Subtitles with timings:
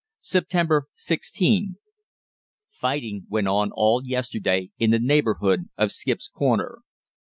[0.23, 0.85] "Sept.
[0.95, 1.75] 16.
[2.71, 6.79] Fighting went on all yesterday in the neighbourhood of Skip's Corner.